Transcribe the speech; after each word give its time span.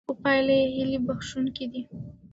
خو 0.07 0.11
پایلې 0.23 0.59
هیله 0.75 0.99
بښوونکې 1.05 1.65
دي. 1.71 1.81